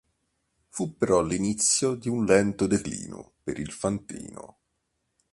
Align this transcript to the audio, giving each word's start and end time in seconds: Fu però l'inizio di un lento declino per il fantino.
Fu 0.69 0.97
però 0.97 1.21
l'inizio 1.21 1.93
di 1.93 2.09
un 2.09 2.25
lento 2.25 2.65
declino 2.65 3.33
per 3.43 3.59
il 3.59 3.69
fantino. 3.71 4.57